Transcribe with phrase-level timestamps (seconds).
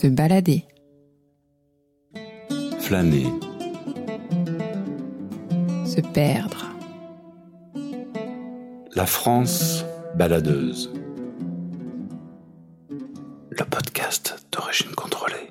[0.00, 0.64] Se balader.
[2.78, 3.26] Flâner.
[5.84, 6.74] Se perdre.
[8.96, 9.84] La France
[10.16, 10.90] baladeuse.
[13.50, 15.50] Le podcast d'origine contrôlée.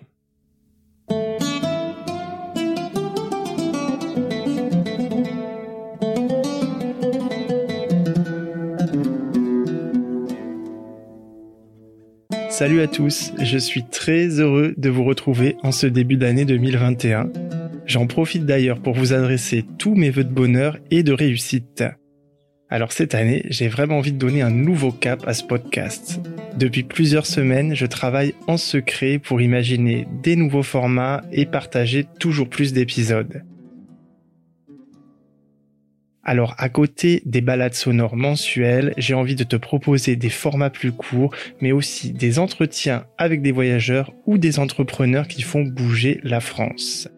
[12.60, 17.32] Salut à tous, je suis très heureux de vous retrouver en ce début d'année 2021.
[17.86, 21.86] J'en profite d'ailleurs pour vous adresser tous mes vœux de bonheur et de réussite.
[22.70, 26.20] Alors cette année, j'ai vraiment envie de donner un nouveau cap à ce podcast.
[26.58, 32.50] Depuis plusieurs semaines, je travaille en secret pour imaginer des nouveaux formats et partager toujours
[32.50, 33.42] plus d'épisodes.
[36.30, 40.92] Alors à côté des balades sonores mensuelles, j'ai envie de te proposer des formats plus
[40.92, 46.40] courts, mais aussi des entretiens avec des voyageurs ou des entrepreneurs qui font bouger la
[46.40, 47.10] France.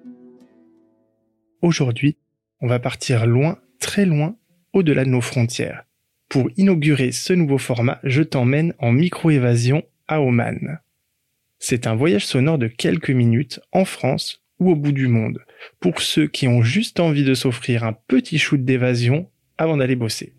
[1.62, 2.16] Aujourd'hui,
[2.62, 4.38] on va partir loin, très loin,
[4.72, 5.84] au-delà de nos frontières.
[6.30, 10.80] Pour inaugurer ce nouveau format, je t'emmène en micro-évasion à Oman.
[11.60, 15.40] C'est un voyage sonore de quelques minutes en France ou au bout du monde,
[15.82, 20.34] pour ceux qui ont juste envie de s'offrir un petit shoot d'évasion avant d'aller bosser.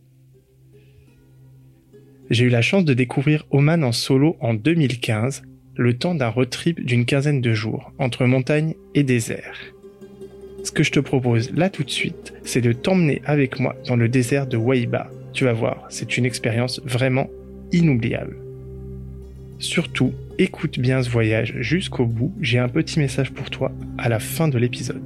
[2.30, 5.42] J'ai eu la chance de découvrir Oman en solo en 2015,
[5.74, 9.58] le temps d'un road trip d'une quinzaine de jours, entre montagne et désert.
[10.62, 13.96] Ce que je te propose là tout de suite, c'est de t'emmener avec moi dans
[13.96, 15.10] le désert de Waiba.
[15.32, 17.28] Tu vas voir, c'est une expérience vraiment
[17.72, 18.41] inoubliable.
[19.62, 24.18] Surtout, écoute bien ce voyage jusqu'au bout, j'ai un petit message pour toi à la
[24.18, 25.00] fin de l'épisode.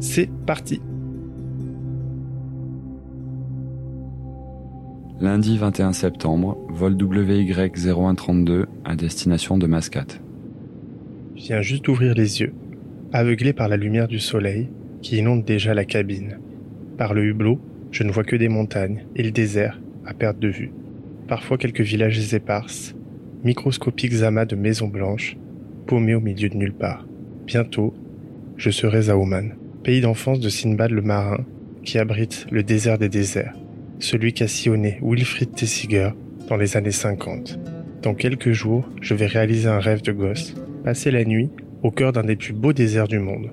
[0.00, 0.80] C'est parti
[5.20, 10.20] Lundi 21 septembre, vol WY0132 à destination de Mascate.
[11.36, 12.54] Je viens juste d'ouvrir les yeux,
[13.12, 14.68] aveuglé par la lumière du soleil
[15.00, 16.40] qui inonde déjà la cabine.
[16.98, 17.60] Par le hublot,
[17.92, 20.72] je ne vois que des montagnes et le désert à perte de vue.
[21.28, 22.96] Parfois quelques villages éparses,
[23.44, 25.36] microscopiques amas de maisons blanches,
[25.86, 27.06] paumées au milieu de nulle part.
[27.46, 27.94] Bientôt,
[28.56, 31.44] je serai à Oman, pays d'enfance de Sinbad le marin,
[31.84, 33.52] qui abrite le désert des déserts,
[33.98, 36.10] celui qu'a sillonné Wilfried Tessiger
[36.48, 37.58] dans les années 50.
[38.00, 41.50] Dans quelques jours, je vais réaliser un rêve de gosse, passer la nuit
[41.82, 43.50] au cœur d'un des plus beaux déserts du monde.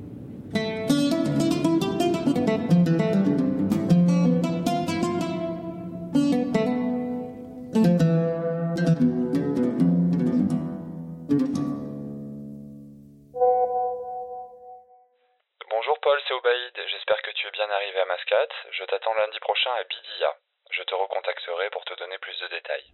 [18.72, 20.30] Je t'attends lundi prochain à Bidia.
[20.72, 22.88] Je te recontacterai pour te donner plus de détails.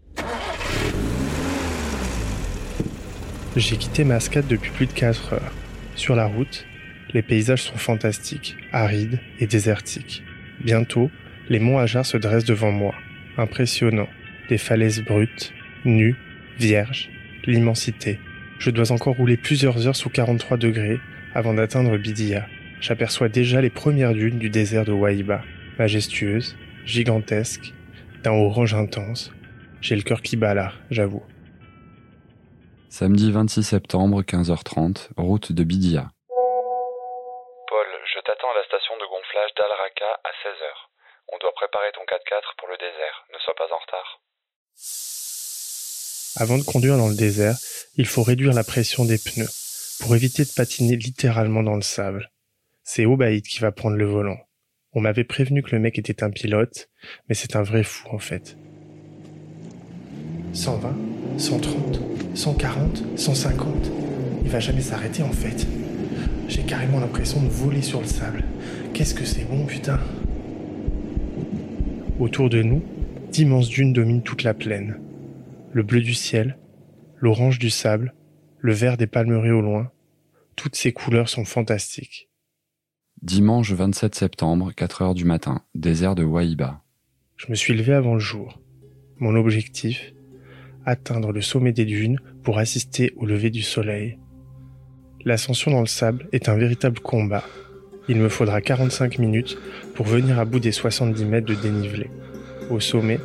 [3.55, 5.53] J'ai quitté Mascate depuis plus de 4 heures.
[5.95, 6.65] Sur la route,
[7.13, 10.23] les paysages sont fantastiques, arides et désertiques.
[10.59, 11.11] Bientôt,
[11.49, 12.95] les monts Ajar se dressent devant moi,
[13.37, 14.09] impressionnants.
[14.49, 15.53] Des falaises brutes,
[15.85, 16.15] nues,
[16.57, 17.09] vierges,
[17.45, 18.19] l'immensité.
[18.57, 20.99] Je dois encore rouler plusieurs heures sous 43 degrés
[21.35, 22.47] avant d'atteindre Bidia.
[22.79, 25.41] J'aperçois déjà les premières dunes du désert de Waïba,
[25.79, 26.55] majestueuses,
[26.85, 27.73] gigantesques,
[28.23, 29.31] d'un orange intense.
[29.81, 31.23] J'ai le cœur qui bat là, j'avoue.
[32.89, 36.09] Samedi 26 septembre, 15h30, route de Bidia.
[37.67, 40.73] Paul, je t'attends à la station de gonflage d'Al Raqqa à 16h.
[41.33, 43.25] On doit préparer ton 4x4 pour le désert.
[43.33, 44.21] Ne sois pas en retard.
[46.39, 47.55] Avant de conduire dans le désert,
[47.95, 49.49] il faut réduire la pression des pneus
[49.99, 52.29] pour éviter de patiner littéralement dans le sable.
[52.89, 54.37] C'est Obaïd qui va prendre le volant.
[54.93, 56.89] On m'avait prévenu que le mec était un pilote,
[57.27, 58.57] mais c'est un vrai fou en fait.
[60.53, 60.95] 120,
[61.37, 61.99] 130,
[62.33, 63.91] 140, 150.
[64.45, 65.67] Il va jamais s'arrêter en fait.
[66.47, 68.45] J'ai carrément l'impression de voler sur le sable.
[68.93, 69.99] Qu'est-ce que c'est bon putain?
[72.21, 72.81] Autour de nous,
[73.33, 74.97] d'immenses dunes dominent toute la plaine.
[75.73, 76.57] Le bleu du ciel,
[77.17, 78.13] l'orange du sable,
[78.59, 79.91] le vert des palmeraies au loin,
[80.55, 82.29] toutes ces couleurs sont fantastiques.
[83.23, 86.83] Dimanche 27 septembre, 4 heures du matin, désert de Waïba.
[87.35, 88.59] Je me suis levé avant le jour.
[89.17, 90.13] Mon objectif
[90.85, 94.19] Atteindre le sommet des dunes pour assister au lever du soleil.
[95.25, 97.43] L'ascension dans le sable est un véritable combat.
[98.07, 99.57] Il me faudra 45 minutes
[99.95, 102.11] pour venir à bout des 70 mètres de dénivelé.
[102.69, 103.19] Au sommet,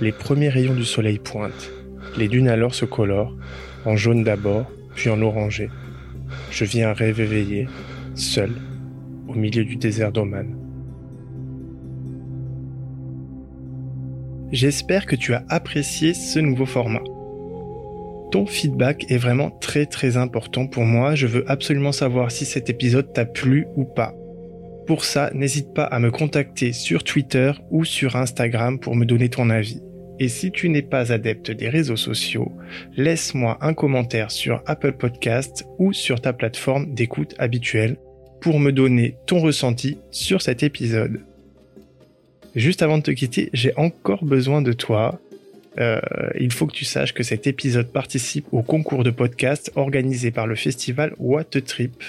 [0.00, 1.70] les premiers rayons du soleil pointent.
[2.18, 3.36] Les dunes alors se colorent,
[3.84, 4.66] en jaune d'abord,
[4.96, 5.70] puis en orangé.
[6.50, 7.68] Je vis un rêve éveillé,
[8.16, 8.50] seul,
[9.28, 10.56] au milieu du désert d'Oman.
[14.52, 17.02] J'espère que tu as apprécié ce nouveau format.
[18.30, 21.14] Ton feedback est vraiment très très important pour moi.
[21.14, 24.14] Je veux absolument savoir si cet épisode t'a plu ou pas.
[24.86, 29.28] Pour ça, n'hésite pas à me contacter sur Twitter ou sur Instagram pour me donner
[29.28, 29.80] ton avis.
[30.18, 32.52] Et si tu n'es pas adepte des réseaux sociaux,
[32.96, 37.96] laisse-moi un commentaire sur Apple Podcast ou sur ta plateforme d'écoute habituelle
[38.40, 41.20] pour me donner ton ressenti sur cet épisode.
[42.54, 45.20] Juste avant de te quitter, j'ai encore besoin de toi.
[45.78, 46.00] Euh,
[46.40, 50.46] il faut que tu saches que cet épisode participe au concours de podcast organisé par
[50.46, 52.02] le festival What Trip.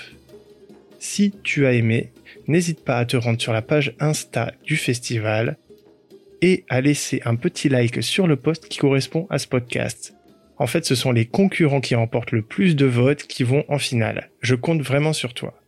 [0.99, 2.11] Si tu as aimé,
[2.47, 5.57] n'hésite pas à te rendre sur la page Insta du festival
[6.41, 10.13] et à laisser un petit like sur le post qui correspond à ce podcast.
[10.59, 13.77] En fait, ce sont les concurrents qui remportent le plus de votes qui vont en
[13.77, 14.29] finale.
[14.41, 15.59] Je compte vraiment sur toi.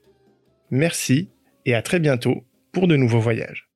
[0.71, 1.29] Merci
[1.65, 3.68] et à très bientôt pour de nouveaux voyages.